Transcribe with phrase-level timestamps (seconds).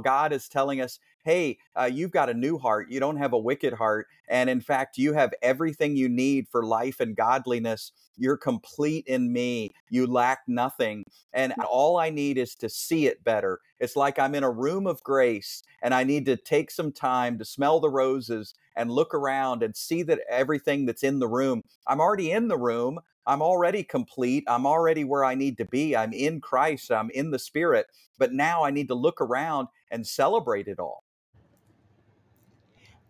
[0.00, 2.90] God is telling us, hey, uh, you've got a new heart.
[2.90, 4.06] You don't have a wicked heart.
[4.28, 7.92] And in fact, you have everything you need for life and godliness.
[8.16, 9.70] You're complete in me.
[9.90, 11.04] You lack nothing.
[11.32, 13.60] And all I need is to see it better.
[13.80, 17.38] It's like I'm in a room of grace and I need to take some time
[17.38, 21.62] to smell the roses and look around and see that everything that's in the room,
[21.86, 23.00] I'm already in the room.
[23.26, 24.44] I'm already complete.
[24.48, 25.96] I'm already where I need to be.
[25.96, 26.90] I'm in Christ.
[26.90, 27.86] I'm in the Spirit.
[28.18, 31.04] But now I need to look around and celebrate it all.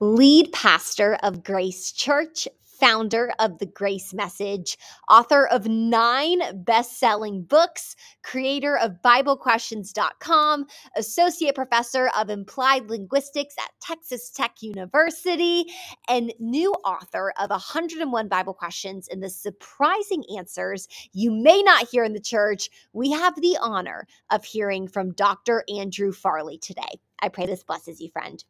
[0.00, 2.48] Lead pastor of Grace Church,
[2.82, 4.76] founder of the Grace Message,
[5.08, 13.70] author of nine best selling books, creator of BibleQuestions.com, associate professor of applied linguistics at
[13.80, 15.66] Texas Tech University,
[16.08, 22.02] and new author of 101 Bible Questions and the surprising answers you may not hear
[22.02, 22.68] in the church.
[22.92, 25.62] We have the honor of hearing from Dr.
[25.72, 27.00] Andrew Farley today.
[27.22, 28.42] I pray this blesses you, friend.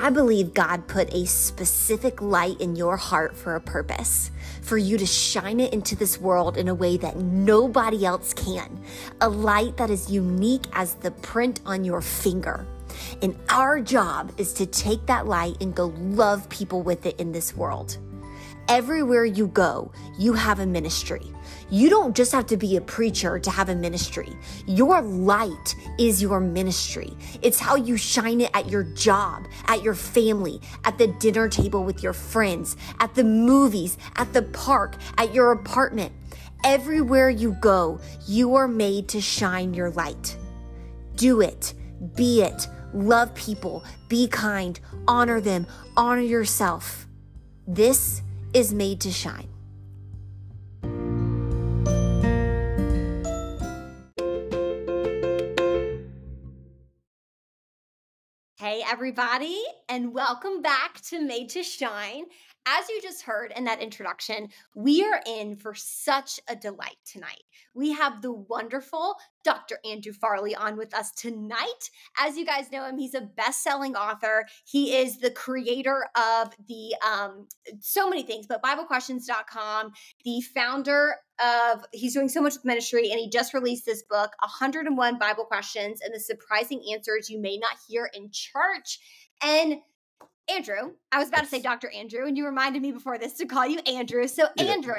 [0.00, 4.30] I believe God put a specific light in your heart for a purpose,
[4.62, 8.80] for you to shine it into this world in a way that nobody else can.
[9.20, 12.64] A light that is unique as the print on your finger.
[13.22, 17.32] And our job is to take that light and go love people with it in
[17.32, 17.98] this world.
[18.68, 21.22] Everywhere you go, you have a ministry.
[21.70, 24.28] You don't just have to be a preacher to have a ministry.
[24.66, 27.16] Your light is your ministry.
[27.40, 31.82] It's how you shine it at your job, at your family, at the dinner table
[31.82, 36.12] with your friends, at the movies, at the park, at your apartment.
[36.62, 40.36] Everywhere you go, you are made to shine your light.
[41.16, 41.72] Do it,
[42.16, 45.66] be it, love people, be kind, honor them,
[45.96, 47.06] honor yourself.
[47.66, 48.22] This
[48.54, 49.48] is made to shine.
[58.60, 62.24] Hey, everybody, and welcome back to Made to Shine.
[62.70, 67.44] As you just heard in that introduction, we are in for such a delight tonight.
[67.72, 69.78] We have the wonderful Dr.
[69.86, 71.90] Andrew Farley on with us tonight.
[72.18, 74.44] As you guys know him, he's a best-selling author.
[74.66, 77.48] He is the creator of the um,
[77.80, 79.92] so many things, but BibleQuestions.com,
[80.26, 84.32] the founder of he's doing so much with ministry, and he just released this book,
[84.40, 88.98] 101 Bible Questions and the Surprising Answers You May Not Hear in Church.
[89.42, 89.76] And
[90.50, 91.90] Andrew, I was about to say Dr.
[91.90, 94.26] Andrew, and you reminded me before this to call you Andrew.
[94.26, 94.64] So, yeah.
[94.64, 94.94] Andrew,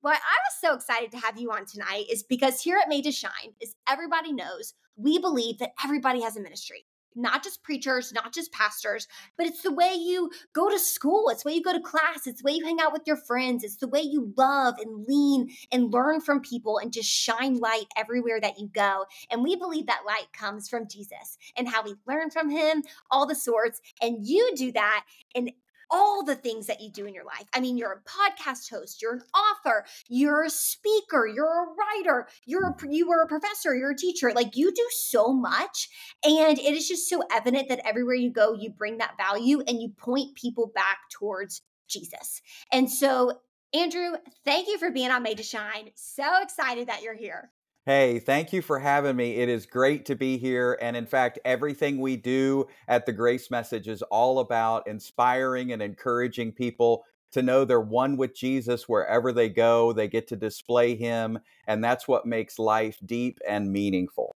[0.00, 3.04] why I was so excited to have you on tonight is because here at Made
[3.04, 6.85] to Shine, as everybody knows, we believe that everybody has a ministry
[7.16, 11.28] not just preachers, not just pastors, but it's the way you go to school.
[11.28, 12.26] It's the way you go to class.
[12.26, 13.64] It's the way you hang out with your friends.
[13.64, 17.86] It's the way you love and lean and learn from people and just shine light
[17.96, 19.04] everywhere that you go.
[19.30, 23.26] And we believe that light comes from Jesus and how we learn from him, all
[23.26, 23.80] the sorts.
[24.00, 25.04] And you do that
[25.34, 25.50] in
[25.90, 27.46] all the things that you do in your life.
[27.54, 32.26] I mean, you're a podcast host, you're an author, you're a speaker, you're a writer,
[32.44, 34.32] you're a, you were a professor, you're a teacher.
[34.34, 35.88] Like you do so much,
[36.24, 39.80] and it is just so evident that everywhere you go, you bring that value and
[39.80, 42.42] you point people back towards Jesus.
[42.72, 43.40] And so,
[43.72, 44.12] Andrew,
[44.44, 45.90] thank you for being on Made to Shine.
[45.94, 47.50] So excited that you're here.
[47.86, 49.36] Hey, thank you for having me.
[49.36, 50.76] It is great to be here.
[50.82, 55.80] And in fact, everything we do at the Grace Message is all about inspiring and
[55.80, 59.92] encouraging people to know they're one with Jesus wherever they go.
[59.92, 61.38] They get to display Him.
[61.68, 64.34] And that's what makes life deep and meaningful.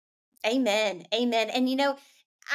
[0.46, 1.06] Amen.
[1.14, 1.50] Amen.
[1.50, 1.98] And you know,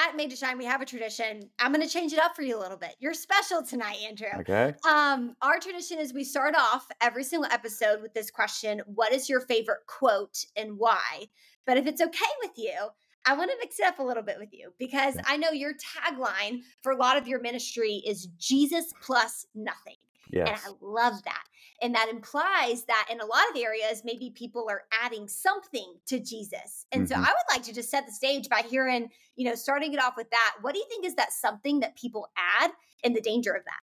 [0.07, 1.51] at Made to Shine, we have a tradition.
[1.59, 2.95] I'm going to change it up for you a little bit.
[3.01, 4.29] You're special tonight, Andrew.
[4.41, 4.75] Okay.
[4.89, 9.29] Um, our tradition is we start off every single episode with this question: What is
[9.29, 11.27] your favorite quote and why?
[11.67, 12.75] But if it's okay with you,
[13.25, 15.73] I want to mix it up a little bit with you because I know your
[15.75, 19.97] tagline for a lot of your ministry is Jesus plus nothing.
[20.31, 20.49] Yes.
[20.49, 21.45] And I love that.
[21.83, 26.21] And that implies that in a lot of areas, maybe people are adding something to
[26.21, 26.87] Jesus.
[26.93, 27.13] And mm-hmm.
[27.13, 30.03] so I would like to just set the stage by hearing, you know, starting it
[30.03, 30.55] off with that.
[30.61, 32.29] What do you think is that something that people
[32.61, 32.71] add
[33.03, 33.81] and the danger of that?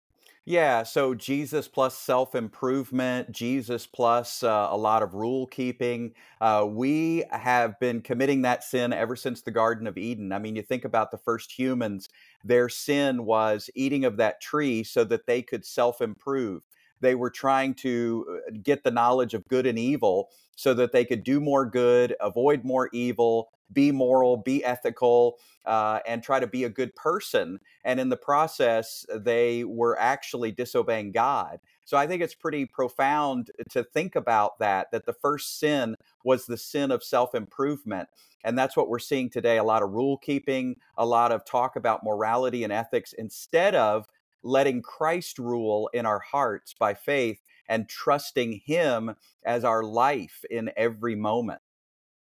[0.46, 6.14] Yeah, so Jesus plus self improvement, Jesus plus uh, a lot of rule keeping.
[6.42, 10.34] Uh, we have been committing that sin ever since the Garden of Eden.
[10.34, 12.10] I mean, you think about the first humans,
[12.44, 16.64] their sin was eating of that tree so that they could self improve.
[17.04, 21.06] They were trying to uh, get the knowledge of good and evil so that they
[21.06, 26.48] could do more good, avoid more evil, be moral, be ethical, uh, and try to
[26.48, 27.60] be a good person.
[27.84, 31.60] And in the process, they were actually disobeying God.
[31.86, 36.46] So I think it's pretty profound to think about that, that the first sin was
[36.46, 38.08] the sin of self improvement.
[38.46, 41.76] And that's what we're seeing today a lot of rule keeping, a lot of talk
[41.76, 44.08] about morality and ethics instead of
[44.44, 50.72] letting Christ rule in our hearts by faith and trusting Him as our life in
[50.76, 51.62] every moment.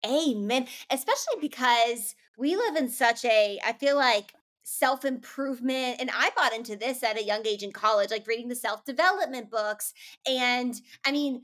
[0.07, 0.67] Amen.
[0.91, 4.35] Especially because we live in such a, I feel like,
[4.65, 5.97] self improvement.
[6.01, 8.85] And I bought into this at a young age in college, like reading the self
[8.85, 9.95] development books.
[10.27, 10.75] And
[11.07, 11.43] I mean,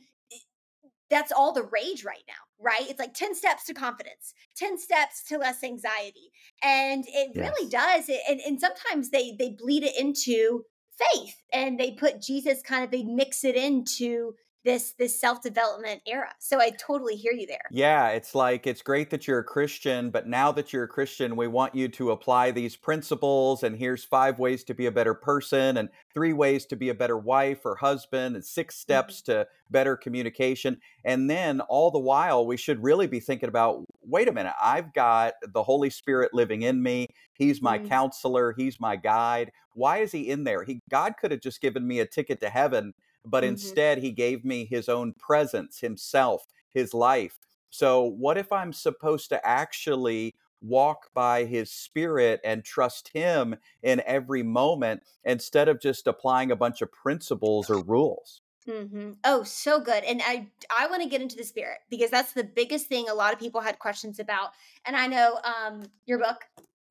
[1.11, 2.89] that's all the rage right now, right?
[2.89, 6.31] It's like 10 steps to confidence, 10 steps to less anxiety.
[6.63, 7.51] And it yes.
[7.51, 8.09] really does.
[8.29, 10.65] And, and sometimes they they bleed it into
[11.13, 14.35] faith and they put Jesus kind of they mix it into
[14.65, 16.33] this this self-development era.
[16.39, 17.65] So I totally hear you there.
[17.71, 21.37] Yeah, it's like it's great that you're a Christian, but now that you're a Christian,
[21.37, 25.15] we want you to apply these principles and here's five ways to be a better
[25.15, 28.81] person and three ways to be a better wife or husband and six mm-hmm.
[28.81, 29.33] steps mm-hmm.
[29.33, 30.79] to better communication.
[31.05, 34.93] And then all the while we should really be thinking about wait a minute, I've
[34.93, 37.07] got the Holy Spirit living in me.
[37.33, 37.89] He's my mm-hmm.
[37.89, 39.53] counselor, he's my guide.
[39.73, 40.65] Why is he in there?
[40.65, 42.93] He God could have just given me a ticket to heaven
[43.31, 43.53] but mm-hmm.
[43.53, 47.39] instead he gave me his own presence, himself, his life.
[47.71, 54.03] So, what if I'm supposed to actually walk by his spirit and trust him in
[54.05, 58.43] every moment instead of just applying a bunch of principles or rules?
[58.69, 59.13] Mm-hmm.
[59.25, 60.05] Oh, so good.
[60.05, 63.15] And I I want to get into the spirit because that's the biggest thing a
[63.15, 64.51] lot of people had questions about.
[64.85, 66.45] And I know um your book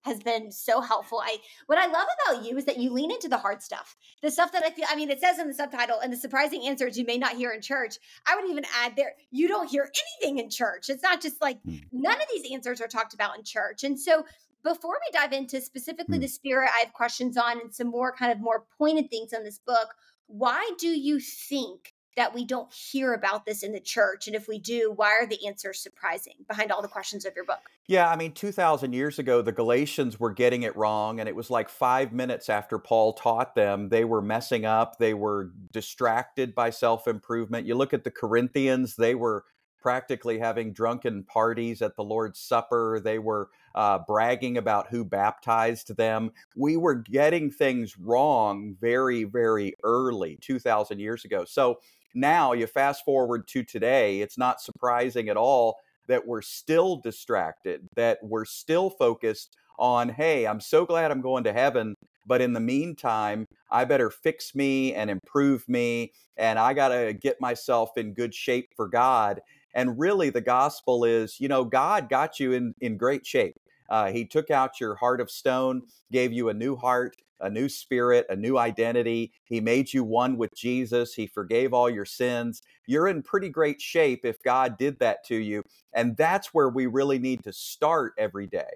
[0.03, 1.21] has been so helpful.
[1.23, 3.95] I what I love about you is that you lean into the hard stuff.
[4.21, 6.67] The stuff that I feel I mean it says in the subtitle and the surprising
[6.67, 7.97] answers you may not hear in church.
[8.25, 9.89] I would even add there you don't hear
[10.21, 10.89] anything in church.
[10.89, 11.81] It's not just like mm.
[11.91, 13.83] none of these answers are talked about in church.
[13.83, 14.25] And so
[14.63, 16.21] before we dive into specifically mm.
[16.21, 19.43] the spirit, I have questions on and some more kind of more pointed things on
[19.43, 19.95] this book.
[20.27, 24.27] Why do you think that we don't hear about this in the church?
[24.27, 27.45] And if we do, why are the answers surprising behind all the questions of your
[27.45, 27.69] book?
[27.87, 31.19] Yeah, I mean, 2,000 years ago, the Galatians were getting it wrong.
[31.19, 34.97] And it was like five minutes after Paul taught them, they were messing up.
[34.99, 37.65] They were distracted by self improvement.
[37.65, 39.45] You look at the Corinthians, they were
[39.81, 42.99] practically having drunken parties at the Lord's Supper.
[43.03, 46.31] They were uh, bragging about who baptized them.
[46.55, 51.45] We were getting things wrong very, very early, 2,000 years ago.
[51.45, 51.79] So
[52.13, 55.77] now you fast forward to today, it's not surprising at all
[56.07, 61.43] that we're still distracted, that we're still focused on, hey, I'm so glad I'm going
[61.45, 61.95] to heaven.
[62.25, 66.11] But in the meantime, I better fix me and improve me.
[66.37, 69.41] And I got to get myself in good shape for God.
[69.73, 73.55] And really, the gospel is, you know, God got you in, in great shape.
[73.89, 75.81] Uh, he took out your heart of stone,
[76.11, 79.31] gave you a new heart, a new spirit, a new identity.
[79.45, 81.13] He made you one with Jesus.
[81.13, 82.61] He forgave all your sins.
[82.87, 85.63] You're in pretty great shape if God did that to you.
[85.93, 88.69] And that's where we really need to start every day.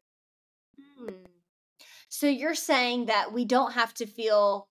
[0.98, 1.10] Hmm.
[2.10, 4.68] So you're saying that we don't have to feel,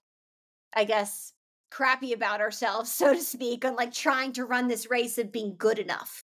[0.75, 1.33] I guess,
[1.71, 5.57] crappy about ourselves, so to speak, on like trying to run this race of being
[5.59, 6.25] good enough.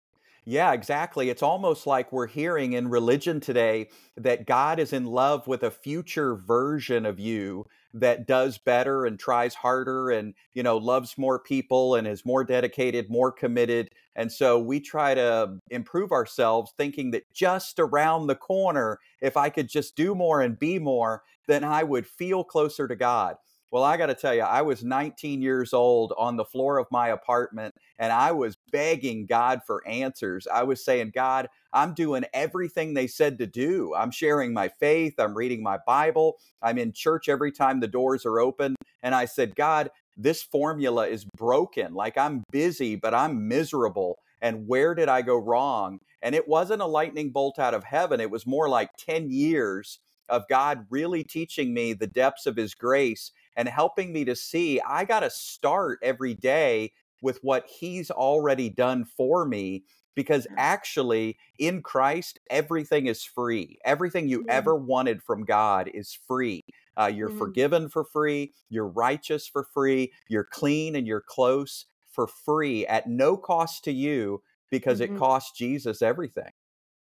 [0.47, 1.30] Yeah, exactly.
[1.31, 5.71] It's almost like we're hearing in religion today that God is in love with a
[5.71, 7.65] future version of you
[7.95, 12.44] that does better and tries harder and, you know, loves more people and is more
[12.44, 13.89] dedicated, more committed.
[14.15, 19.50] And so we try to improve ourselves thinking that just around the corner, if I
[19.50, 23.38] could just do more and be more, then I would feel closer to God.
[23.75, 26.88] Well, I got to tell you, I was 19 years old on the floor of
[26.91, 30.48] my apartment and I was begging God for answers.
[30.48, 33.94] I was saying, God, I'm doing everything they said to do.
[33.94, 35.15] I'm sharing my faith.
[35.20, 36.38] I'm reading my Bible.
[36.62, 38.77] I'm in church every time the doors are open.
[39.03, 41.94] And I said, God, this formula is broken.
[41.94, 44.20] Like I'm busy, but I'm miserable.
[44.41, 46.00] And where did I go wrong?
[46.22, 48.22] And it wasn't a lightning bolt out of heaven.
[48.22, 52.74] It was more like 10 years of God really teaching me the depths of his
[52.74, 58.12] grace and helping me to see I got to start every day with what he's
[58.12, 59.83] already done for me
[60.15, 63.77] because actually in Christ everything is free.
[63.85, 66.63] Everything you ever wanted from God is free.
[66.97, 67.38] Uh, you're mm-hmm.
[67.38, 73.07] forgiven for free, you're righteous for free, you're clean and you're close for free at
[73.07, 75.15] no cost to you because mm-hmm.
[75.15, 76.51] it costs Jesus everything.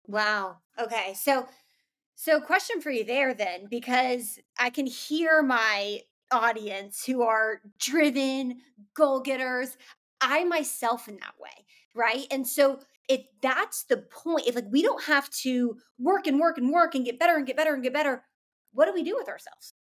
[0.06, 0.56] Wow.
[0.78, 1.14] Okay.
[1.14, 1.46] So
[2.14, 6.00] so question for you there then because I can hear my
[6.30, 8.58] audience who are driven
[8.96, 9.76] goal getters.
[10.20, 12.26] I myself in that way, right?
[12.30, 16.58] And so if that's the point, if like we don't have to work and work
[16.58, 18.22] and work and get better and get better and get better,
[18.72, 19.74] what do we do with ourselves?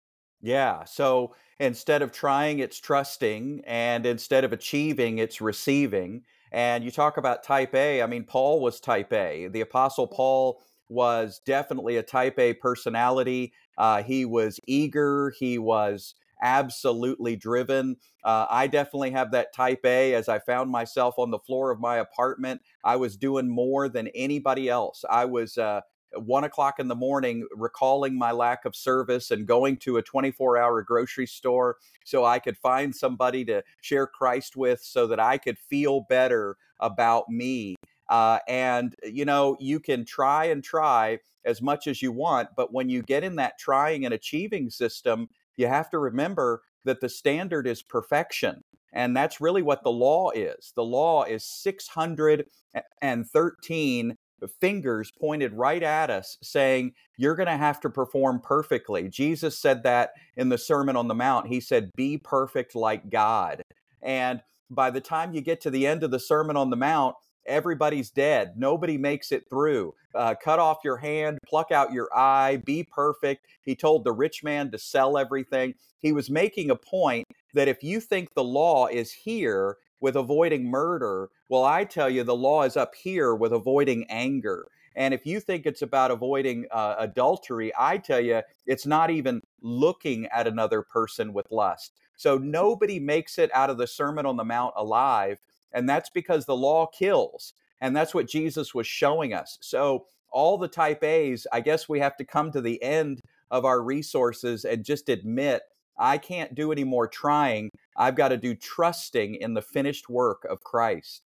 [0.41, 0.83] Yeah.
[0.85, 3.61] So instead of trying, it's trusting.
[3.65, 6.23] And instead of achieving, it's receiving.
[6.51, 8.01] And you talk about type A.
[8.01, 9.47] I mean, Paul was type A.
[9.47, 13.53] The Apostle Paul was definitely a type A personality.
[13.77, 15.31] Uh, he was eager.
[15.39, 17.97] He was absolutely driven.
[18.23, 21.79] Uh, I definitely have that type A as I found myself on the floor of
[21.79, 22.61] my apartment.
[22.83, 25.03] I was doing more than anybody else.
[25.09, 25.81] I was uh,
[26.15, 30.57] one o'clock in the morning recalling my lack of service and going to a 24
[30.57, 35.37] hour grocery store so I could find somebody to share Christ with so that I
[35.37, 37.75] could feel better about me.
[38.09, 42.73] Uh, and, you know, you can try and try as much as you want, but
[42.73, 47.09] when you get in that trying and achieving system, you have to remember that the
[47.09, 48.63] standard is perfection.
[48.93, 50.73] And that's really what the law is.
[50.75, 54.17] The law is 613
[54.59, 59.07] fingers pointed right at us saying, You're going to have to perform perfectly.
[59.07, 61.47] Jesus said that in the Sermon on the Mount.
[61.47, 63.61] He said, Be perfect like God.
[64.01, 67.15] And by the time you get to the end of the Sermon on the Mount,
[67.45, 68.53] everybody's dead.
[68.57, 69.93] Nobody makes it through.
[70.13, 73.47] Uh, cut off your hand, pluck out your eye, be perfect.
[73.63, 75.75] He told the rich man to sell everything.
[75.99, 80.69] He was making a point that if you think the law is here with avoiding
[80.69, 84.67] murder, well, I tell you, the law is up here with avoiding anger.
[84.95, 89.41] And if you think it's about avoiding uh, adultery, I tell you, it's not even
[89.61, 91.93] looking at another person with lust.
[92.17, 95.39] So nobody makes it out of the Sermon on the Mount alive.
[95.73, 97.53] And that's because the law kills.
[97.79, 99.57] And that's what Jesus was showing us.
[99.61, 103.65] So, all the type A's, I guess we have to come to the end of
[103.65, 105.63] our resources and just admit
[105.97, 107.69] I can't do any more trying.
[107.97, 111.23] I've got to do trusting in the finished work of Christ.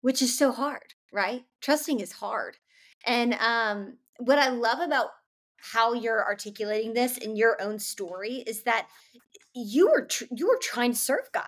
[0.00, 1.44] Which is so hard, right?
[1.60, 2.56] Trusting is hard.
[3.06, 5.10] And um, what I love about
[5.56, 8.88] how you're articulating this in your own story is that
[9.54, 11.44] you were tr- you were trying to serve God.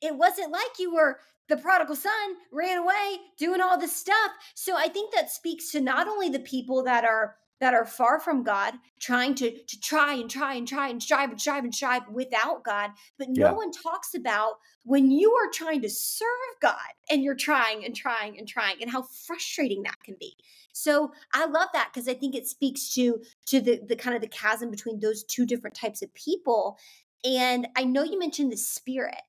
[0.00, 2.12] It wasn't like you were the prodigal son
[2.52, 4.30] ran away doing all this stuff.
[4.54, 8.18] So I think that speaks to not only the people that are that are far
[8.18, 11.74] from God, trying to to try and try and try and strive and strive and
[11.74, 13.52] strive without God, but no yeah.
[13.52, 16.28] one talks about when you are trying to serve
[16.60, 16.74] God
[17.10, 20.36] and you're trying and trying and trying and how frustrating that can be.
[20.72, 24.22] So I love that because I think it speaks to to the the kind of
[24.22, 26.76] the chasm between those two different types of people.
[27.24, 29.22] And I know you mentioned the spirit.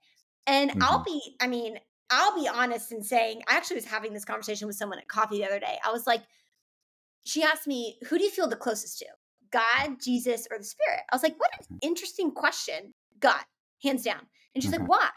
[0.47, 0.83] And mm-hmm.
[0.83, 4.67] I'll be, I mean, I'll be honest in saying, I actually was having this conversation
[4.67, 5.77] with someone at coffee the other day.
[5.83, 6.21] I was like,
[7.25, 9.05] she asked me, who do you feel the closest to?
[9.51, 11.01] God, Jesus, or the Spirit?
[11.11, 11.77] I was like, what an mm-hmm.
[11.81, 12.93] interesting question.
[13.19, 13.41] God,
[13.81, 14.21] hands down.
[14.53, 14.89] And she's like, mm-hmm.
[14.89, 15.09] why?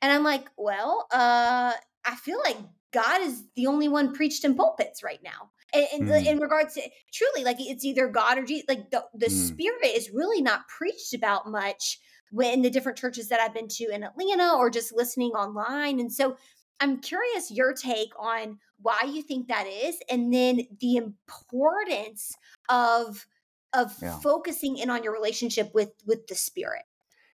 [0.00, 1.72] And I'm like, well, uh,
[2.04, 2.56] I feel like
[2.92, 5.50] God is the only one preached in pulpits right now.
[5.74, 6.26] In, mm.
[6.26, 6.82] in regards to
[7.14, 8.66] truly, like it's either God or Jesus.
[8.68, 9.30] Like the, the mm.
[9.30, 11.98] Spirit is really not preached about much
[12.40, 16.00] in the different churches that I've been to in Atlanta or just listening online.
[16.00, 16.36] And so
[16.80, 22.34] I'm curious your take on why you think that is and then the importance
[22.68, 23.26] of
[23.74, 24.18] of yeah.
[24.18, 26.82] focusing in on your relationship with with the spirit.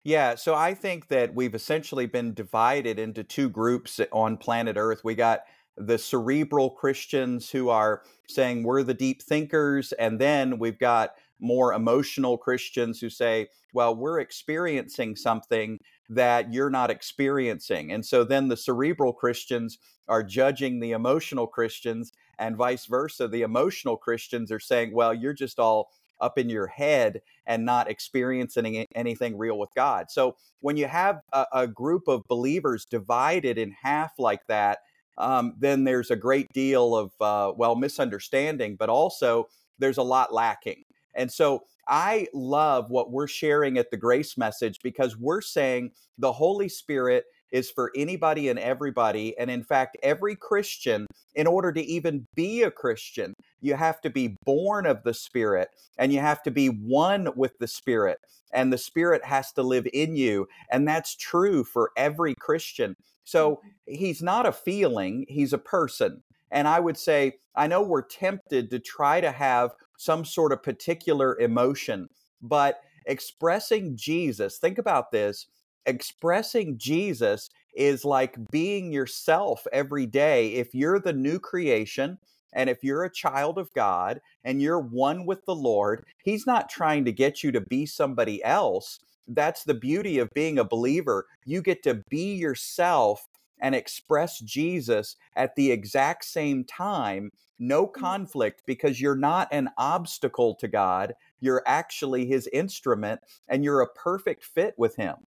[0.04, 5.02] Yeah, so I think that we've essentially been divided into two groups on planet Earth.
[5.04, 5.40] We got
[5.76, 11.72] the cerebral Christians who are saying we're the deep thinkers, and then we've got more
[11.72, 15.78] emotional Christians who say, well, we're experiencing something
[16.08, 17.92] that you're not experiencing.
[17.92, 19.78] And so then the cerebral Christians
[20.08, 23.28] are judging the emotional Christians, and vice versa.
[23.28, 25.90] The emotional Christians are saying, well, you're just all
[26.20, 30.06] up in your head and not experiencing anything real with God.
[30.10, 34.78] So when you have a, a group of believers divided in half like that,
[35.18, 40.32] um, then there's a great deal of, uh, well, misunderstanding, but also there's a lot
[40.32, 40.84] lacking.
[41.18, 46.32] And so I love what we're sharing at the grace message because we're saying the
[46.32, 49.36] Holy Spirit is for anybody and everybody.
[49.38, 54.10] And in fact, every Christian, in order to even be a Christian, you have to
[54.10, 58.18] be born of the Spirit and you have to be one with the Spirit.
[58.52, 60.46] And the Spirit has to live in you.
[60.70, 62.94] And that's true for every Christian.
[63.24, 63.94] So mm-hmm.
[63.94, 66.22] he's not a feeling, he's a person.
[66.50, 70.62] And I would say, I know we're tempted to try to have some sort of
[70.62, 72.08] particular emotion.
[72.40, 75.46] But expressing Jesus, think about this
[75.86, 80.54] expressing Jesus is like being yourself every day.
[80.54, 82.18] If you're the new creation,
[82.52, 86.68] and if you're a child of God and you're one with the Lord, He's not
[86.68, 89.00] trying to get you to be somebody else.
[89.26, 91.26] That's the beauty of being a believer.
[91.44, 93.27] You get to be yourself
[93.60, 97.30] and express Jesus at the exact same time.
[97.58, 98.22] No Mm.
[98.22, 101.14] conflict because you're not an obstacle to God.
[101.40, 105.26] You're actually his instrument and you're a perfect fit with him.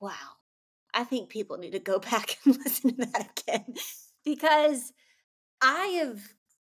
[0.00, 0.36] Wow.
[0.94, 3.74] I think people need to go back and listen to that again
[4.24, 4.92] because
[5.62, 6.22] I have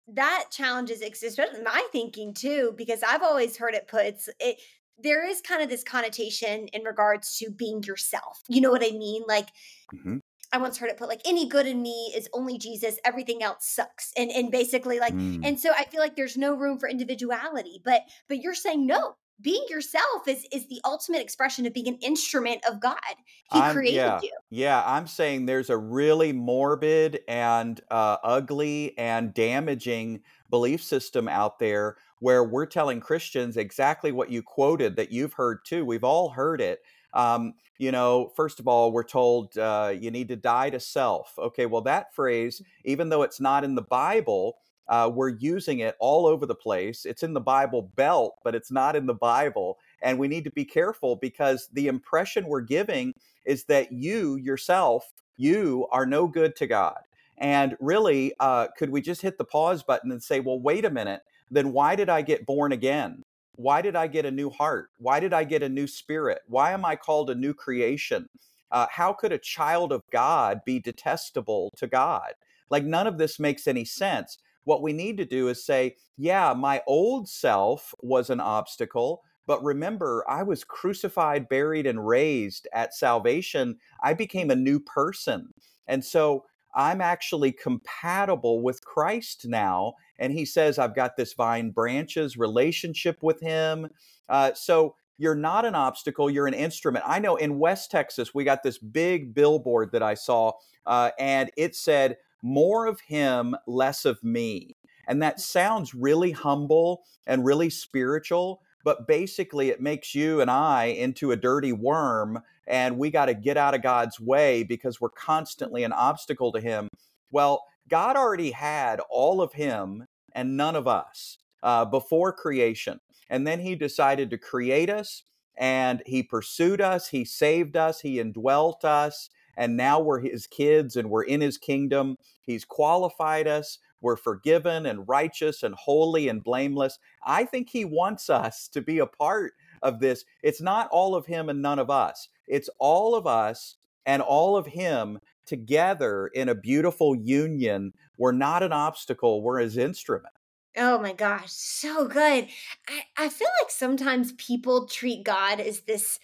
[0.09, 4.61] that challenges exist, my thinking too, because I've always heard it put it's it
[4.99, 8.43] there is kind of this connotation in regards to being yourself.
[8.49, 9.23] You know what I mean?
[9.27, 9.49] Like
[9.91, 10.19] Mhm.
[10.53, 13.65] I once heard it put like any good in me is only Jesus, everything else
[13.65, 14.11] sucks.
[14.17, 15.41] And and basically like Mm.
[15.43, 17.81] and so I feel like there's no room for individuality.
[17.83, 19.15] But but you're saying no.
[19.39, 22.99] Being yourself is is the ultimate expression of being an instrument of God.
[23.47, 24.31] He I'm created yeah, you.
[24.49, 31.59] yeah, I'm saying there's a really morbid and uh, ugly and damaging belief system out
[31.59, 35.83] there where we're telling Christians exactly what you quoted that you've heard too.
[35.85, 36.81] We've all heard it.
[37.13, 41.33] Um, you know, first of all, we're told uh, you need to die to self.
[41.37, 45.95] Okay, well, that phrase, even though it's not in the Bible, uh, we're using it
[45.99, 47.05] all over the place.
[47.05, 49.79] It's in the Bible belt, but it's not in the Bible.
[50.01, 53.13] And we need to be careful because the impression we're giving
[53.45, 56.99] is that you yourself, you are no good to God.
[57.37, 60.91] And really, uh, could we just hit the pause button and say, well, wait a
[60.91, 63.23] minute, then why did I get born again?
[63.55, 64.89] Why did I get a new heart?
[64.97, 66.41] Why did I get a new spirit?
[66.47, 68.27] Why am I called a new creation?
[68.71, 72.31] Uh, how could a child of God be detestable to God?
[72.69, 74.37] Like, none of this makes any sense.
[74.63, 79.63] What we need to do is say, yeah, my old self was an obstacle, but
[79.63, 83.77] remember, I was crucified, buried, and raised at salvation.
[84.01, 85.49] I became a new person.
[85.87, 89.95] And so I'm actually compatible with Christ now.
[90.21, 93.89] And he says, I've got this vine branches relationship with him.
[94.29, 97.03] Uh, so you're not an obstacle, you're an instrument.
[97.07, 100.53] I know in West Texas, we got this big billboard that I saw,
[100.85, 104.77] uh, and it said, More of him, less of me.
[105.07, 110.85] And that sounds really humble and really spiritual, but basically it makes you and I
[110.85, 115.09] into a dirty worm, and we got to get out of God's way because we're
[115.09, 116.87] constantly an obstacle to him.
[117.31, 122.99] Well, God already had all of him and none of us uh, before creation.
[123.29, 125.23] And then he decided to create us
[125.57, 130.95] and he pursued us, he saved us, he indwelt us, and now we're his kids
[130.95, 132.17] and we're in his kingdom.
[132.41, 136.97] He's qualified us, we're forgiven and righteous and holy and blameless.
[137.23, 140.25] I think he wants us to be a part of this.
[140.41, 144.57] It's not all of him and none of us, it's all of us and all
[144.57, 145.19] of him
[145.51, 147.91] together in a beautiful union.
[148.17, 150.33] We're not an obstacle, we're his instrument.
[150.77, 152.47] Oh my gosh, so good.
[152.87, 156.17] I, I feel like sometimes people treat God as this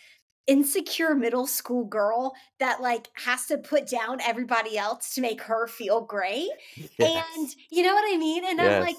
[0.48, 5.68] insecure middle school girl that like has to put down everybody else to make her
[5.68, 6.50] feel great.
[7.02, 8.46] And you know what I mean?
[8.46, 8.96] And I'm like,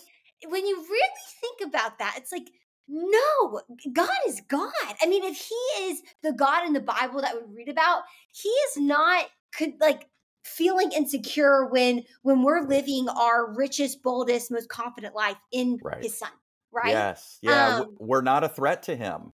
[0.47, 1.11] when you really
[1.41, 2.51] think about that, it's like,
[2.87, 3.63] no,
[3.93, 4.73] God is God.
[5.01, 8.49] I mean, if He is the God in the Bible that we read about, He
[8.49, 10.09] is not could like
[10.49, 16.03] feeling insecure when when we're living our richest, boldest, most confident life in Right.
[16.03, 16.31] His Son,
[16.73, 16.91] right?
[16.91, 17.39] Yes.
[17.43, 17.79] Yeah.
[17.79, 19.33] Um, We're not a threat to him.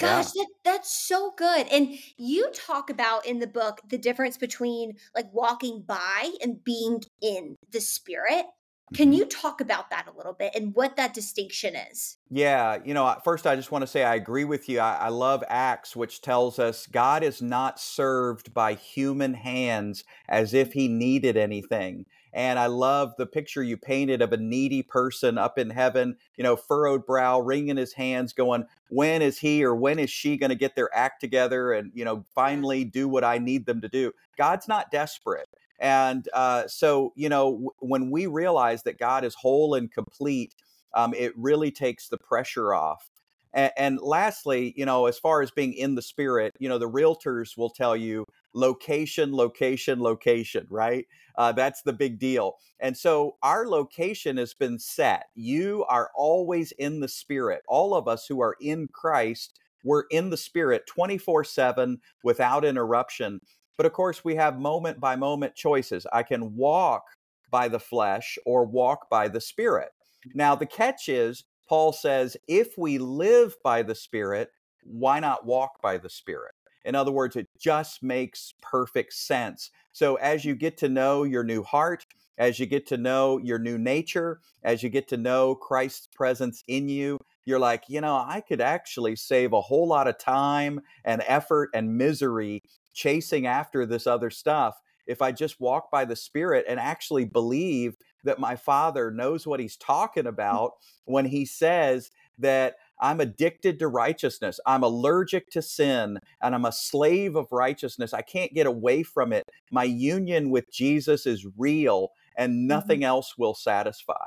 [0.00, 0.16] Yeah.
[0.16, 1.68] Gosh, that, that's so good.
[1.68, 7.00] And you talk about in the book the difference between like walking by and being
[7.22, 8.46] in the spirit.
[8.92, 9.14] Can Mhm.
[9.14, 12.18] you talk about that a little bit and what that distinction is?
[12.30, 14.80] Yeah, you know, first I just want to say I agree with you.
[14.80, 20.54] I, I love Acts, which tells us God is not served by human hands as
[20.54, 22.06] if he needed anything.
[22.32, 26.42] And I love the picture you painted of a needy person up in heaven, you
[26.42, 30.50] know, furrowed brow, wringing his hands, going, When is he or when is she going
[30.50, 33.88] to get their act together and, you know, finally do what I need them to
[33.88, 34.12] do?
[34.36, 35.48] God's not desperate.
[35.84, 40.54] And uh, so, you know, w- when we realize that God is whole and complete,
[40.94, 43.10] um, it really takes the pressure off.
[43.52, 46.88] And, and lastly, you know, as far as being in the spirit, you know, the
[46.88, 51.06] realtors will tell you location, location, location, right?
[51.36, 52.54] Uh, that's the big deal.
[52.80, 55.26] And so our location has been set.
[55.34, 57.60] You are always in the spirit.
[57.68, 63.40] All of us who are in Christ, we're in the spirit 24 7 without interruption.
[63.76, 66.06] But of course, we have moment by moment choices.
[66.12, 67.04] I can walk
[67.50, 69.90] by the flesh or walk by the spirit.
[70.32, 74.50] Now, the catch is, Paul says, if we live by the Spirit,
[74.84, 76.52] why not walk by the Spirit?
[76.84, 79.70] In other words, it just makes perfect sense.
[79.92, 82.04] So, as you get to know your new heart,
[82.36, 86.62] as you get to know your new nature, as you get to know Christ's presence
[86.68, 90.80] in you, you're like, you know, I could actually save a whole lot of time
[91.04, 92.60] and effort and misery
[92.94, 94.80] chasing after this other stuff.
[95.06, 99.60] if I just walk by the Spirit and actually believe that my Father knows what
[99.60, 100.72] He's talking about
[101.06, 104.60] when He says that I'm addicted to righteousness.
[104.66, 108.14] I'm allergic to sin and I'm a slave of righteousness.
[108.14, 109.44] I can't get away from it.
[109.70, 112.70] My union with Jesus is real and Mm-hmm.
[112.70, 114.26] nothing else will satisfy.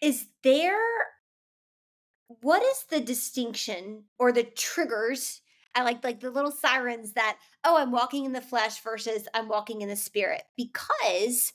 [0.00, 0.78] Is there
[2.26, 5.42] what is the distinction or the triggers?
[5.74, 9.48] I like like the little sirens that, oh, I'm walking in the flesh versus I'm
[9.48, 10.42] walking in the spirit.
[10.56, 11.52] Because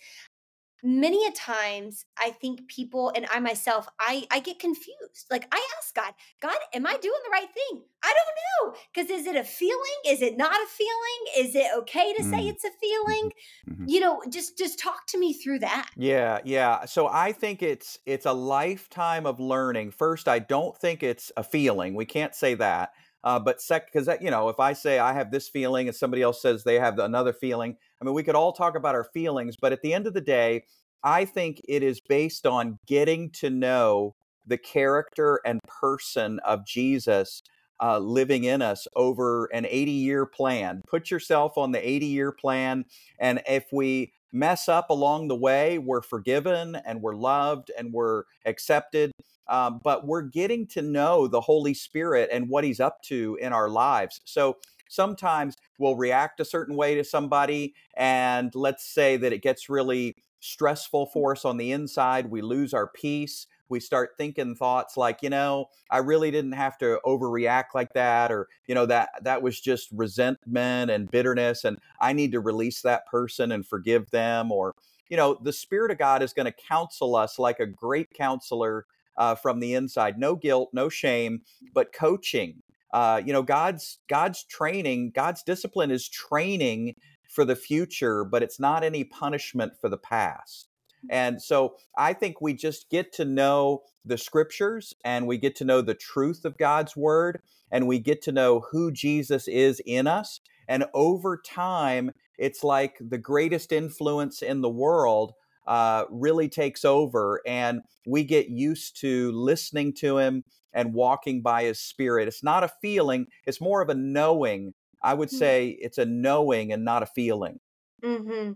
[0.82, 5.28] many a times I think people and I myself, I I get confused.
[5.30, 7.84] Like I ask God, God, am I doing the right thing?
[8.04, 8.80] I don't know.
[8.94, 10.00] Because is it a feeling?
[10.08, 11.48] Is it not a feeling?
[11.48, 12.50] Is it okay to say Mm.
[12.50, 13.32] it's a feeling?
[13.70, 13.84] Mhm.
[13.88, 15.90] You know, just just talk to me through that.
[15.96, 16.86] Yeah, yeah.
[16.86, 19.92] So I think it's it's a lifetime of learning.
[19.92, 21.94] First, I don't think it's a feeling.
[21.96, 22.94] We can't say that.
[23.24, 26.22] Uh, but sec, because you know, if I say I have this feeling and somebody
[26.22, 29.56] else says they have another feeling, I mean, we could all talk about our feelings.
[29.60, 30.64] But at the end of the day,
[31.04, 37.42] I think it is based on getting to know the character and person of Jesus
[37.82, 40.82] uh, living in us over an 80 year plan.
[40.88, 42.86] Put yourself on the 80 year plan.
[43.20, 48.24] And if we mess up along the way, we're forgiven and we're loved and we're
[48.46, 49.12] accepted.
[49.50, 53.52] Um, but we're getting to know the Holy Spirit and what He's up to in
[53.52, 54.22] our lives.
[54.26, 54.58] So
[54.88, 60.16] sometimes we'll react a certain way to somebody, and let's say that it gets really
[60.40, 62.30] stressful for us on the inside.
[62.30, 63.48] We lose our peace.
[63.68, 68.32] We start thinking thoughts like, you know, I really didn't have to overreact like that,
[68.32, 72.82] or you know, that that was just resentment and bitterness, and I need to release
[72.82, 74.52] that person and forgive them.
[74.52, 74.74] Or,
[75.08, 78.86] you know, the Spirit of God is going to counsel us like a great counselor
[79.18, 80.18] uh, from the inside.
[80.18, 81.42] No guilt, no shame,
[81.74, 82.62] but coaching.
[82.92, 86.96] Uh, you know, God's God's training, God's discipline is training
[87.30, 90.70] for the future, but it's not any punishment for the past.
[91.10, 95.66] And so I think we just get to know the scriptures and we get to
[95.66, 97.42] know the truth of God's word
[97.72, 100.42] and we get to know who Jesus is in us.
[100.68, 105.34] And over time, it's like the greatest influence in the world
[105.68, 110.44] uh, really takes over and we get used to listening to him
[110.74, 112.28] and walking by his spirit.
[112.28, 114.74] It's not a feeling, it's more of a knowing.
[115.02, 115.50] I would Hmm.
[115.50, 117.60] say it's a knowing and not a feeling.
[118.04, 118.54] Mm-hmm.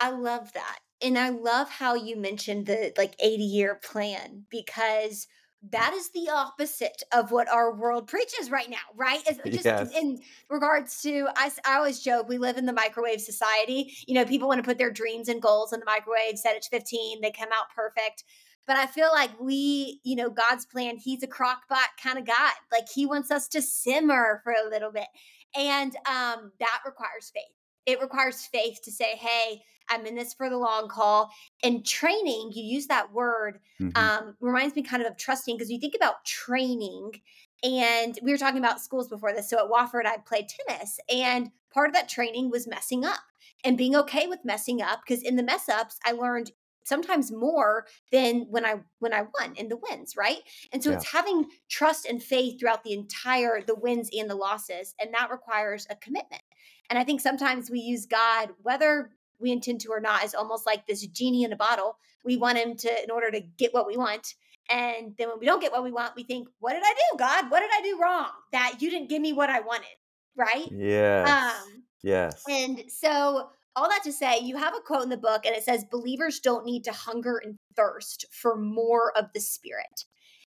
[0.00, 0.80] I love that.
[1.02, 5.26] And I love how you mentioned the like 80 year plan because
[5.70, 9.20] that is the opposite of what our world preaches right now, right?
[9.26, 9.94] It's just Yes.
[9.94, 13.92] in regards to, I, I always joke, we live in the microwave society.
[14.06, 16.62] You know, people want to put their dreams and goals in the microwave, set it
[16.62, 18.24] to 15, they come out perfect.
[18.66, 22.26] But I feel like we, you know, God's plan, he's a crock pot kind of
[22.26, 22.52] God.
[22.72, 25.06] Like he wants us to simmer for a little bit.
[25.56, 27.44] And um, that requires faith.
[27.86, 31.30] It requires faith to say, hey, I'm in this for the long haul.
[31.62, 33.92] And training, you use that word, Mhm.
[33.94, 37.22] um, reminds me kind of of trusting because you think about training.
[37.62, 39.48] And we were talking about schools before this.
[39.48, 40.98] So at Wofford, I played tennis.
[41.08, 43.20] And part of that training was messing up
[43.64, 45.00] and being okay with messing up.
[45.06, 46.52] Because in the mess ups, I learned
[46.84, 50.40] sometimes more than when I when I won in the wins, right?
[50.72, 50.92] And so Yeah.
[50.92, 55.30] it's having trust and faith throughout the entire the wins and the losses, and that
[55.30, 56.42] requires a commitment.
[56.90, 60.66] And I think sometimes we use God, whether we intend to or not, as almost
[60.66, 61.98] like this genie in a bottle.
[62.24, 64.34] We want him to in order to get what we want.
[64.68, 67.18] And then when we don't get what we want, we think, what did I do,
[67.18, 67.50] God?
[67.50, 68.30] What did I do wrong?
[68.52, 69.86] That you didn't give me what I wanted,
[70.36, 70.68] right?
[70.72, 71.52] Yeah.
[71.52, 72.42] Um, yes.
[72.48, 75.62] and so, all that to say, you have a quote in the book, and it
[75.62, 80.04] says, Believers don't need to hunger and thirst for more of the Spirit.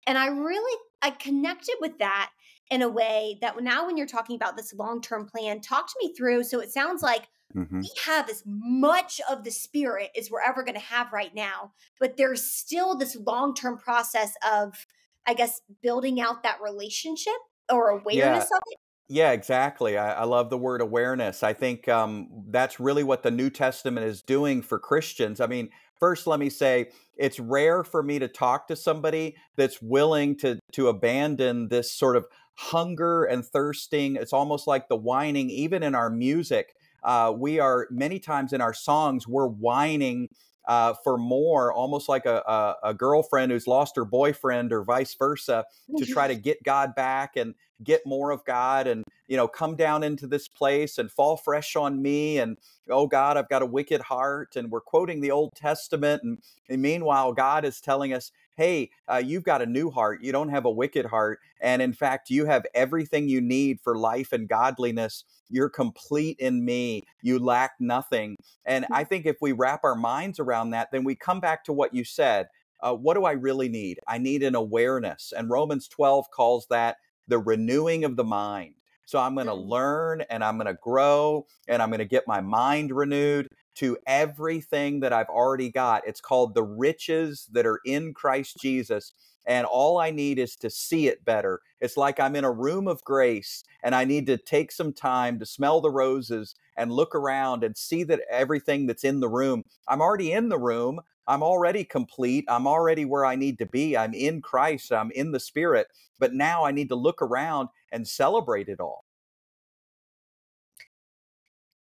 [0.07, 2.31] And I really, I connected with that
[2.71, 6.13] in a way that now when you're talking about this long-term plan, talk to me
[6.15, 6.45] through.
[6.45, 7.83] So it sounds like Mhm.
[7.83, 11.73] we have as much of the spirit as we're ever going to have right now,
[12.01, 14.87] but there's still this long-term process of,
[15.27, 17.37] I guess, building out that relationship
[17.71, 18.79] or awareness of it.
[19.09, 19.97] Yeah, exactly.
[19.97, 21.45] I, I love the word awareness.
[21.45, 25.41] I think um, that's really what the New Testament is doing for Christians.
[25.41, 29.81] I mean, first, let me say it's rare for me to talk to somebody that's
[29.81, 34.17] willing to to abandon this sort of hunger and thirsting.
[34.17, 36.75] It's almost like the whining, even in our music.
[37.03, 40.29] Uh, we are many times in our songs, we're whining
[40.67, 45.15] uh, for more, almost like a, a, a girlfriend who's lost her boyfriend or vice
[45.15, 45.65] versa
[45.97, 47.37] to try to get God back.
[47.37, 51.37] And get more of God and, you know, come down into this place and fall
[51.37, 52.39] fresh on me.
[52.39, 52.57] And,
[52.89, 54.57] oh God, I've got a wicked heart.
[54.57, 56.23] And we're quoting the Old Testament.
[56.23, 56.39] And,
[56.69, 60.23] and meanwhile, God is telling us, hey, uh, you've got a new heart.
[60.23, 61.41] You don't have a wicked heart.
[61.61, 65.25] And in fact, you have everything you need for life and godliness.
[65.49, 67.03] You're complete in me.
[67.23, 68.37] You lack nothing.
[68.65, 69.09] And I mm.
[69.09, 72.05] think if we wrap our minds around that, then we come back to what you
[72.05, 72.49] said.
[72.81, 74.01] Uh, what do I really need?
[74.09, 75.33] I need an awareness.
[75.37, 76.97] And Romans 12 calls that
[77.29, 78.75] the renewing of the mind.
[79.07, 79.69] So I'm going to mm.
[79.69, 83.99] learn and I'm going to grow and I'm going to get my mind renewed to
[84.07, 86.07] everything that I've already got.
[86.07, 89.13] It's called the riches that are in Christ Jesus.
[89.47, 91.61] And all I need is to see it better.
[91.81, 95.39] It's like I'm in a room of grace and I need to take some time
[95.39, 99.63] to smell the roses and look around and see that everything that's in the room,
[99.87, 101.01] I'm already in the room.
[101.29, 102.45] I'm already complete.
[102.49, 103.97] I'm already where I need to be.
[103.97, 104.93] I'm in Christ.
[104.93, 105.89] I'm in the Spirit.
[106.19, 109.05] But now I need to look around and celebrate it all.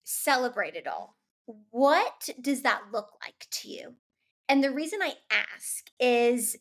[0.04, 1.16] Celebrate it all.
[1.46, 3.96] What does that look like to you?
[4.50, 6.58] And the reason I ask is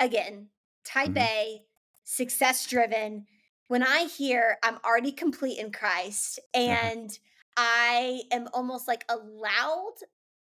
[0.00, 0.48] again,
[0.84, 1.18] type mm-hmm.
[1.18, 1.62] A,
[2.04, 3.26] success driven.
[3.68, 6.70] When I hear I'm already complete in Christ mm-hmm.
[6.70, 7.22] and mm-hmm.
[7.56, 9.94] I am almost like allowed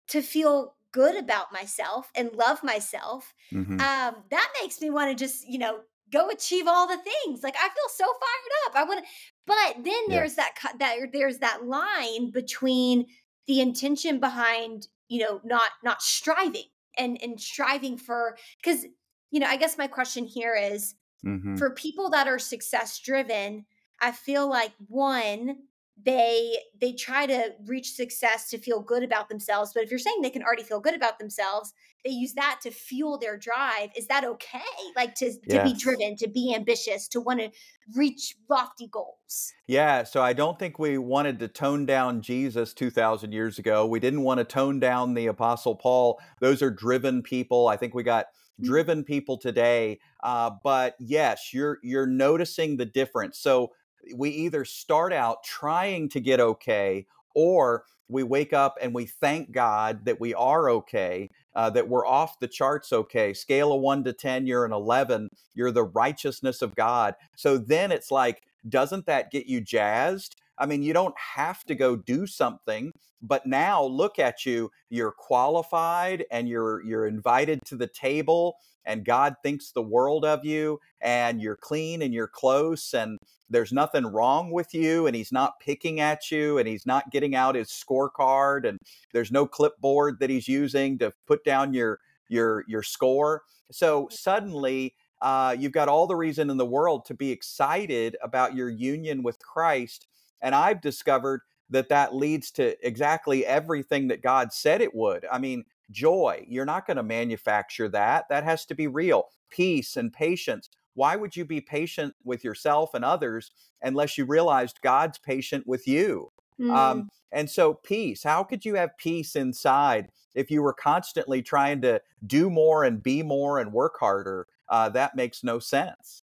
[0.09, 3.81] to feel good about myself and love myself, mm-hmm.
[3.81, 5.81] um, that makes me want to just, you know,
[6.13, 7.43] go achieve all the things.
[7.43, 8.77] Like I feel so fired up.
[8.77, 9.11] I want to,
[9.47, 13.07] but then there's that that there's that line between
[13.47, 18.87] the intention behind, you know, not not striving and and striving for because
[19.31, 21.57] you know, I guess my question here is mm-hmm.
[21.57, 23.67] for people that are success driven,
[24.01, 25.59] I feel like one,
[26.05, 30.21] they they try to reach success to feel good about themselves but if you're saying
[30.21, 31.73] they can already feel good about themselves
[32.05, 34.61] they use that to fuel their drive is that okay?
[34.95, 37.51] Like to to be driven to be ambitious to want to
[37.97, 39.53] reach lofty goals.
[39.67, 43.87] Yeah so i don't think we wanted to tone down jesus 2000 years ago.
[43.87, 46.21] We didn't want to tone down the apostle paul.
[46.41, 47.69] Those are driven people.
[47.69, 48.67] I think we got mm-hmm.
[48.67, 53.39] driven people today uh, but yes you're you're noticing the difference.
[53.39, 53.73] So
[54.15, 59.51] we either start out trying to get okay or we wake up and we thank
[59.51, 63.35] God that we are okay, uh, that we're off the charts okay.
[63.35, 67.15] Scale of one to 10, you're an 11, you're the righteousness of God.
[67.37, 70.37] So then it's like, doesn't that get you jazzed?
[70.59, 72.93] I mean, you don't have to go do something,
[73.23, 74.71] but now look at you.
[74.91, 80.45] You're qualified and you're you're invited to the table and God thinks the world of
[80.45, 83.19] you and you're clean and you're close and
[83.51, 87.35] there's nothing wrong with you and he's not picking at you and he's not getting
[87.35, 88.79] out his scorecard and
[89.13, 93.43] there's no clipboard that he's using to put down your your your score.
[93.71, 98.55] So suddenly uh, you've got all the reason in the world to be excited about
[98.55, 100.07] your union with Christ
[100.41, 105.27] and I've discovered that that leads to exactly everything that God said it would.
[105.31, 108.27] I mean, joy, you're not going to manufacture that.
[108.29, 109.25] That has to be real.
[109.51, 110.69] Peace and patience.
[110.95, 113.51] Why would you be patient with yourself and others
[113.83, 116.33] unless you realized God's patient with you?
[116.61, 116.75] Mm.
[116.75, 118.23] Um, and so, peace.
[118.23, 123.03] How could you have peace inside if you were constantly trying to do more and
[123.03, 124.47] be more and work harder?
[124.69, 126.23] Uh, that makes no sense.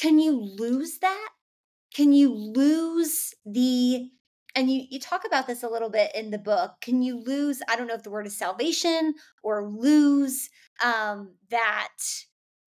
[0.00, 1.28] Can you lose that?
[1.98, 4.08] Can you lose the
[4.54, 7.60] and you you talk about this a little bit in the book can you lose
[7.68, 10.48] i don't know if the word is salvation or lose
[10.84, 11.88] um that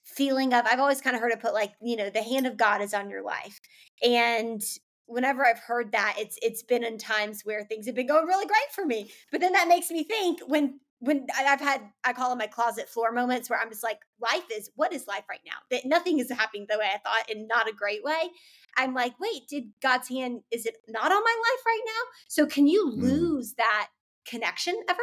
[0.03, 2.57] feeling of i've always kind of heard it put like you know the hand of
[2.57, 3.61] god is on your life.
[4.03, 4.61] And
[5.05, 8.45] whenever i've heard that it's it's been in times where things have been going really
[8.45, 9.11] great for me.
[9.31, 12.87] But then that makes me think when when I've had, I call them my closet
[12.87, 15.55] floor moments where I'm just like, life is, what is life right now?
[15.71, 18.29] That nothing is happening the way I thought in not a great way.
[18.77, 22.01] I'm like, wait, did God's hand, is it not on my life right now?
[22.27, 23.01] So can you mm.
[23.01, 23.57] lose mm.
[23.57, 23.87] that
[24.25, 25.01] connection ever?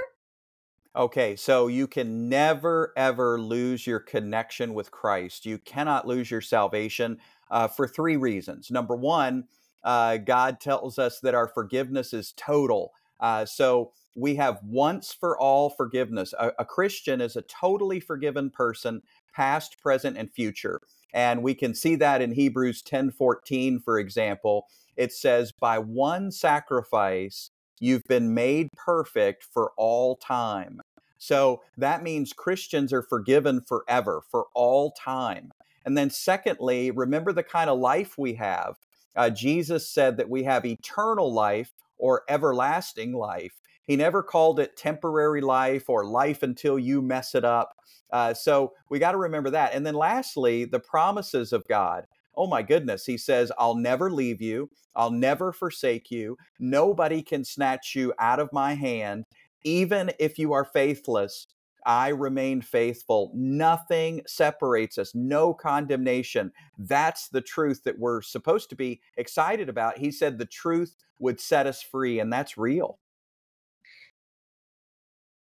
[0.94, 5.46] Okay, so you can never, ever lose your connection with Christ.
[5.46, 7.18] You cannot lose your salvation
[7.50, 8.70] uh, for three reasons.
[8.70, 9.44] Number one,
[9.84, 12.92] uh, God tells us that our forgiveness is total.
[13.20, 16.34] Uh, so we have once for all forgiveness.
[16.38, 19.02] A, a, Christian is a totally forgiven person,
[19.34, 20.80] past, present, and future.
[21.14, 24.66] And we can see that in Hebrews 10 14, for example.
[24.96, 27.50] It says, By one sacrifice,
[27.80, 30.80] you've been made perfect for all time.
[31.18, 35.50] So that means Christians are forgiven forever, for all time.
[35.84, 38.76] And then, secondly, remember the kind of life we have.
[39.18, 43.60] Uh, Jesus said that we have eternal life or everlasting life.
[43.86, 47.74] He never called it temporary life or life until you mess it up.
[48.12, 49.74] Uh, so we got to remember that.
[49.74, 52.06] And then lastly, the promises of God.
[52.36, 53.04] Oh my goodness.
[53.04, 54.70] He says, I'll never leave you.
[54.94, 56.36] I'll never forsake you.
[56.60, 59.24] Nobody can snatch you out of my hand.
[59.64, 61.48] Even if you are faithless,
[61.88, 63.32] I remain faithful.
[63.34, 66.52] Nothing separates us, no condemnation.
[66.76, 69.96] That's the truth that we're supposed to be excited about.
[69.96, 72.98] He said the truth would set us free, and that's real.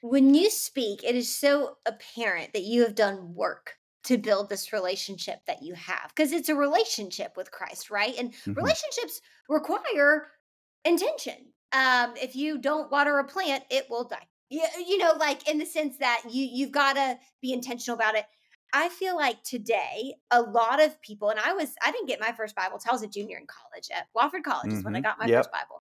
[0.03, 3.73] When you speak, it is so apparent that you have done work
[4.05, 8.15] to build this relationship that you have because it's a relationship with Christ, right?
[8.19, 8.53] And mm-hmm.
[8.53, 10.29] relationships require
[10.85, 11.47] intention.
[11.73, 15.59] Um, if you don't water a plant, it will die yeah, you know, like in
[15.59, 18.25] the sense that you you've got to be intentional about it.
[18.73, 22.33] I feel like today a lot of people, and I was I didn't get my
[22.33, 24.79] first Bible till I was a junior in college at Wofford College mm-hmm.
[24.79, 25.07] is when I mm-hmm.
[25.07, 25.39] got my yep.
[25.39, 25.83] first Bible.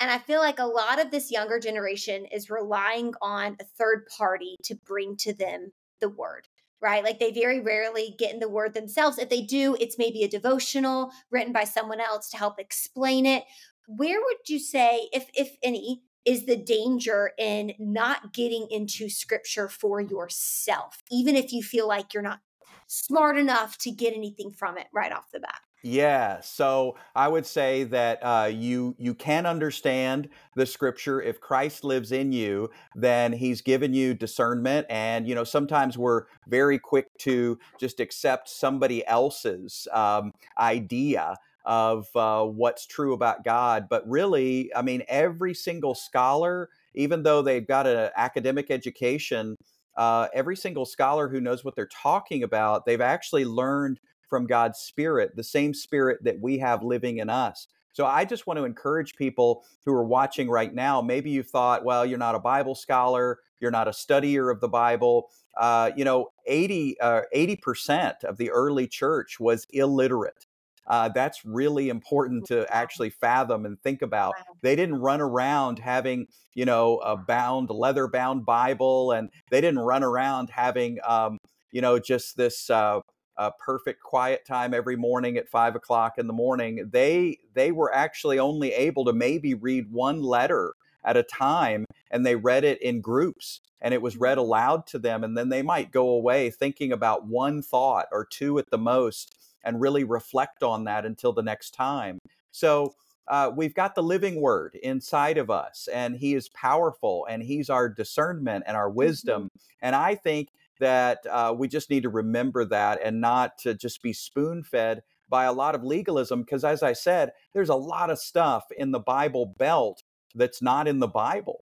[0.00, 4.06] And I feel like a lot of this younger generation is relying on a third
[4.16, 6.48] party to bring to them the word,
[6.82, 7.04] right?
[7.04, 9.18] Like they very rarely get in the word themselves.
[9.18, 13.44] If they do, it's maybe a devotional written by someone else to help explain it.
[13.86, 19.68] Where would you say, if if any, is the danger in not getting into scripture
[19.68, 22.40] for yourself, even if you feel like you're not
[22.86, 25.60] smart enough to get anything from it right off the bat.
[25.86, 31.84] Yeah, so I would say that uh, you you can understand the scripture if Christ
[31.84, 37.08] lives in you, then He's given you discernment, and you know sometimes we're very quick
[37.18, 43.86] to just accept somebody else's um, idea of uh, what's true about God.
[43.88, 49.56] But really, I mean, every single scholar, even though they've got an academic education,
[49.96, 54.78] uh, every single scholar who knows what they're talking about, they've actually learned from God's
[54.78, 57.68] Spirit, the same Spirit that we have living in us.
[57.92, 61.00] So I just want to encourage people who are watching right now.
[61.00, 64.68] Maybe you thought, well, you're not a Bible scholar, you're not a studier of the
[64.68, 65.30] Bible.
[65.56, 67.22] Uh, you know, 80 uh,
[67.62, 70.46] percent of the early church was illiterate.
[70.86, 74.34] Uh, that's really important to actually fathom and think about.
[74.62, 79.80] They didn't run around having, you know, a bound, leather bound Bible, and they didn't
[79.80, 81.38] run around having, um,
[81.70, 83.00] you know, just this uh,
[83.36, 86.88] uh, perfect quiet time every morning at five o'clock in the morning.
[86.92, 92.24] They they were actually only able to maybe read one letter at a time, and
[92.24, 94.46] they read it in groups and it was read mm-hmm.
[94.46, 98.58] aloud to them and then they might go away thinking about one thought or two
[98.58, 102.18] at the most and really reflect on that until the next time.
[102.52, 102.94] So
[103.28, 107.70] uh, we've got the living word inside of us, and he is powerful, and he's
[107.70, 108.98] our discernment and our mm-hmm.
[108.98, 109.48] wisdom.
[109.80, 110.50] And I think
[110.80, 115.02] that uh, we just need to remember that and not to just be spoon fed
[115.28, 116.42] by a lot of legalism.
[116.42, 120.02] Because as I said, there's a lot of stuff in the Bible belt
[120.34, 121.64] that's not in the Bible.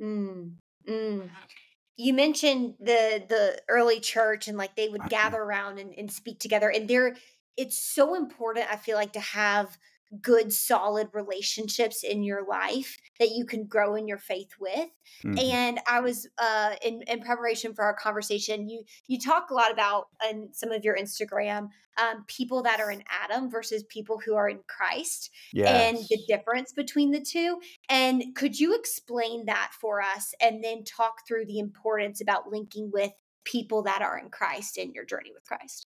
[0.00, 0.52] Mm,
[0.88, 1.30] mm
[1.96, 6.38] you mentioned the the early church and like they would gather around and, and speak
[6.38, 7.16] together and there
[7.56, 9.78] it's so important i feel like to have
[10.22, 14.88] good solid relationships in your life that you can grow in your faith with
[15.24, 15.38] mm-hmm.
[15.38, 19.72] and i was uh in, in preparation for our conversation you you talk a lot
[19.72, 24.34] about on some of your instagram um, people that are in adam versus people who
[24.34, 25.68] are in christ yes.
[25.68, 30.84] and the difference between the two and could you explain that for us and then
[30.84, 33.12] talk through the importance about linking with
[33.44, 35.86] people that are in christ in your journey with christ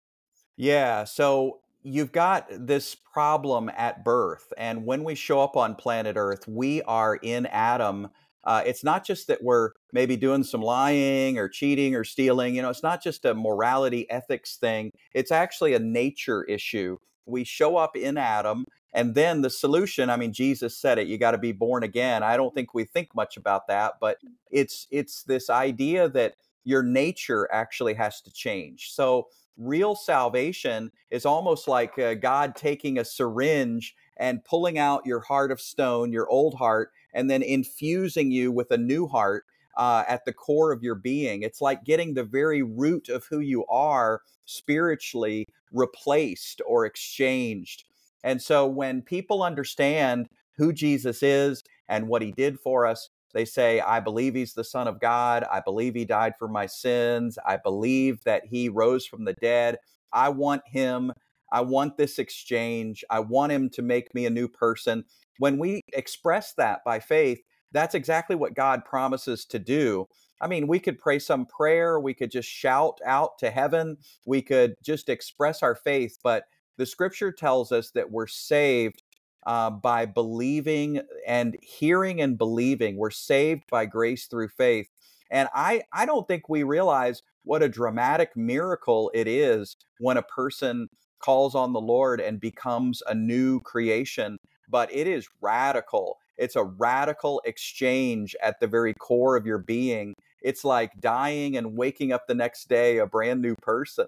[0.58, 1.04] yeah.
[1.04, 4.52] So you've got this problem at birth.
[4.58, 8.10] And when we show up on planet Earth, we are in Adam.
[8.44, 12.56] Uh, it's not just that we're maybe doing some lying or cheating or stealing.
[12.56, 16.98] You know, it's not just a morality ethics thing, it's actually a nature issue.
[17.26, 18.66] We show up in Adam.
[18.94, 22.24] And then the solution, I mean, Jesus said it, you got to be born again.
[22.24, 24.18] I don't think we think much about that, but
[24.50, 28.92] it's it's this idea that your nature actually has to change.
[28.92, 35.20] So real salvation is almost like uh, God taking a syringe and pulling out your
[35.20, 39.46] heart of stone, your old heart, and then infusing you with a new heart
[39.78, 41.44] uh, at the core of your being.
[41.44, 47.84] It's like getting the very root of who you are spiritually replaced or exchanged.
[48.24, 53.46] And so when people understand who Jesus is and what he did for us, they
[53.46, 55.44] say, I believe he's the Son of God.
[55.52, 57.38] I believe he died for my sins.
[57.46, 59.78] I believe that he rose from the dead.
[60.14, 61.12] I want him.
[61.52, 63.04] I want this exchange.
[63.10, 65.06] I want him to make me a new person.
[65.40, 70.08] When we express that by faith, that's exactly what God promises to do.
[70.42, 74.42] I mean, we could pray some prayer, we could just shout out to heaven, we
[74.42, 76.46] could just express our faith, but
[76.78, 79.02] the scripture tells us that we're saved
[79.48, 82.98] uh, by believing and hearing and believing.
[82.98, 84.90] We're saved by grace through faith.
[85.32, 90.22] And I, I don't think we realize what a dramatic miracle it is when a
[90.22, 94.38] person calls on the Lord and becomes a new creation.
[94.70, 96.18] But it is radical.
[96.38, 100.14] It's a radical exchange at the very core of your being.
[100.42, 104.08] It's like dying and waking up the next day a brand new person.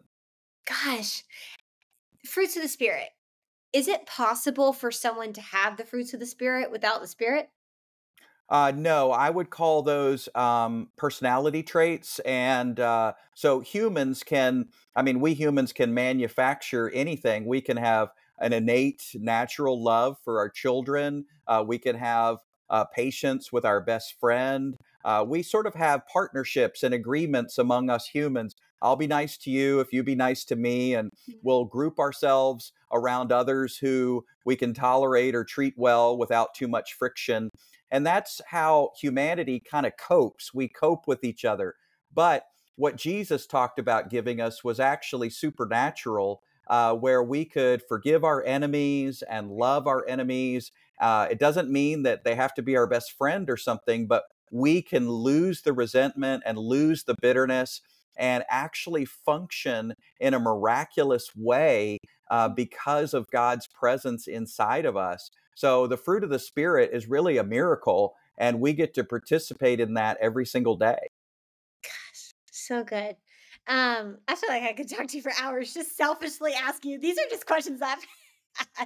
[0.68, 1.24] Gosh,
[2.26, 3.10] fruits of the Spirit
[3.74, 7.50] is it possible for someone to have the fruits of the spirit without the spirit?
[8.50, 12.18] Uh, no, I would call those um, personality traits.
[12.20, 17.46] And uh, so humans can, I mean, we humans can manufacture anything.
[17.46, 18.10] We can have
[18.40, 21.26] an innate natural love for our children.
[21.48, 22.38] Uh, we can have
[22.72, 24.78] uh, patience with our best friend.
[25.06, 29.50] Uh, we sort of have partnerships and agreements among us humans I'll be nice to
[29.50, 31.40] you if you be nice to me, and mm-hmm.
[31.44, 36.94] we'll group ourselves around others who we can tolerate or treat well without too much
[36.94, 37.50] friction.
[37.92, 40.54] And that's how humanity kind of copes.
[40.54, 41.76] We cope with each other.
[42.14, 48.24] But what Jesus talked about giving us was actually supernatural, uh, where we could forgive
[48.24, 50.72] our enemies and love our enemies.
[51.02, 54.24] Uh, it doesn't mean that they have to be our best friend or something, but
[54.52, 57.82] we can lose the resentment and lose the bitterness
[58.20, 61.98] and actually function in a miraculous way
[62.30, 65.32] uh, because of God's presence inside of us.
[65.56, 69.80] So the fruit of the Spirit is really a miracle, and we get to participate
[69.80, 71.00] in that every single day.
[71.84, 73.16] Gosh, so good.
[73.68, 77.00] Um, I feel like I could talk to you for hours, just selfishly ask you.
[77.00, 78.00] These are just questions I've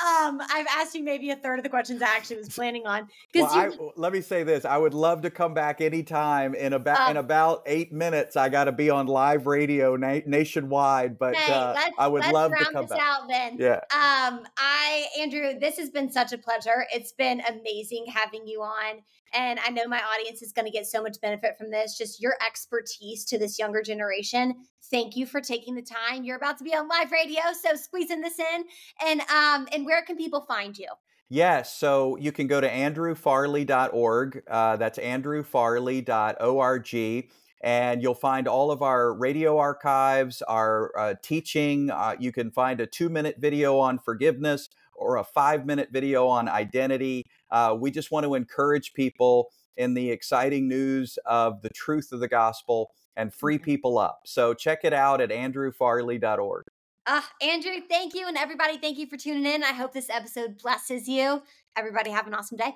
[0.00, 3.08] um, I've asked you maybe a third of the questions I actually was planning on.
[3.34, 6.54] Well, I, let me say this: I would love to come back anytime.
[6.54, 10.20] In about um, in about eight minutes, I got to be on live radio na-
[10.26, 11.18] nationwide.
[11.18, 13.00] But hey, uh, I would love to come back.
[13.00, 13.56] Out then.
[13.58, 13.80] Yeah.
[13.92, 16.86] Um, I Andrew, this has been such a pleasure.
[16.92, 19.02] It's been amazing having you on.
[19.34, 22.22] And I know my audience is going to get so much benefit from this, just
[22.22, 24.54] your expertise to this younger generation.
[24.90, 26.24] Thank you for taking the time.
[26.24, 28.64] You're about to be on live radio, so squeezing this in.
[29.04, 30.88] And um, and where can people find you?
[31.28, 34.42] Yes, so you can go to andrewfarley.org.
[34.48, 37.30] Uh, that's andrewfarley.org.
[37.62, 41.90] And you'll find all of our radio archives, our uh, teaching.
[41.90, 46.26] Uh, you can find a two minute video on forgiveness or a five minute video
[46.26, 47.24] on identity.
[47.50, 52.20] Uh, we just want to encourage people in the exciting news of the truth of
[52.20, 53.64] the gospel and free mm-hmm.
[53.64, 54.20] people up.
[54.26, 56.66] So check it out at andrewfarley.org.
[57.06, 58.26] Uh, Andrew, thank you.
[58.26, 59.62] And everybody, thank you for tuning in.
[59.62, 61.40] I hope this episode blesses you.
[61.76, 62.74] Everybody, have an awesome day.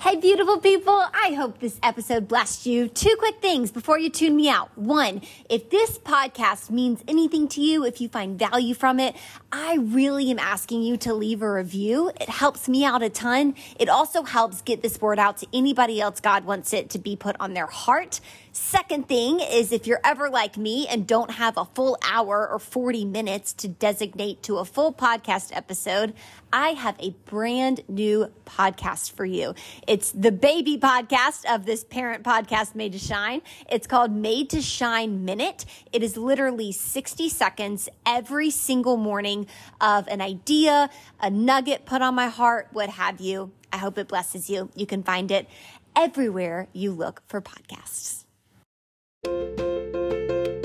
[0.00, 0.92] Hey, beautiful people.
[0.92, 2.88] I hope this episode blessed you.
[2.88, 4.76] Two quick things before you tune me out.
[4.76, 9.16] One, if this podcast means anything to you, if you find value from it,
[9.50, 12.12] I really am asking you to leave a review.
[12.20, 13.54] It helps me out a ton.
[13.80, 17.16] It also helps get this word out to anybody else God wants it to be
[17.16, 18.20] put on their heart.
[18.56, 22.60] Second thing is if you're ever like me and don't have a full hour or
[22.60, 26.14] 40 minutes to designate to a full podcast episode,
[26.52, 29.56] I have a brand new podcast for you.
[29.88, 33.42] It's the baby podcast of this parent podcast, Made to Shine.
[33.68, 35.64] It's called Made to Shine Minute.
[35.92, 39.48] It is literally 60 seconds every single morning
[39.80, 43.50] of an idea, a nugget put on my heart, what have you.
[43.72, 44.70] I hope it blesses you.
[44.76, 45.48] You can find it
[45.96, 48.23] everywhere you look for podcasts.
[49.26, 50.63] えっ?